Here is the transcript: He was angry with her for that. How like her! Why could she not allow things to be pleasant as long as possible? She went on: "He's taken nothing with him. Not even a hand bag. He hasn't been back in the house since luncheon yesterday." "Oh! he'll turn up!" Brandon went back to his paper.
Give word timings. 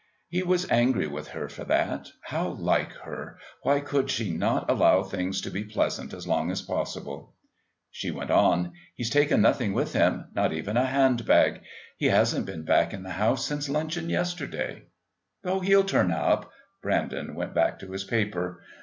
He 0.29 0.41
was 0.41 0.67
angry 0.71 1.05
with 1.05 1.27
her 1.27 1.47
for 1.47 1.63
that. 1.65 2.07
How 2.23 2.47
like 2.49 2.91
her! 3.03 3.37
Why 3.61 3.81
could 3.81 4.09
she 4.09 4.31
not 4.35 4.67
allow 4.67 5.03
things 5.03 5.41
to 5.41 5.51
be 5.51 5.63
pleasant 5.63 6.11
as 6.11 6.25
long 6.27 6.49
as 6.49 6.63
possible? 6.63 7.35
She 7.91 8.09
went 8.09 8.31
on: 8.31 8.73
"He's 8.95 9.11
taken 9.11 9.43
nothing 9.43 9.73
with 9.73 9.93
him. 9.93 10.29
Not 10.33 10.53
even 10.53 10.75
a 10.75 10.87
hand 10.87 11.27
bag. 11.27 11.61
He 11.97 12.07
hasn't 12.07 12.47
been 12.47 12.65
back 12.65 12.95
in 12.95 13.03
the 13.03 13.11
house 13.11 13.45
since 13.45 13.69
luncheon 13.69 14.09
yesterday." 14.09 14.85
"Oh! 15.43 15.59
he'll 15.59 15.83
turn 15.83 16.09
up!" 16.11 16.49
Brandon 16.81 17.35
went 17.35 17.53
back 17.53 17.77
to 17.81 17.91
his 17.91 18.03
paper. 18.03 18.59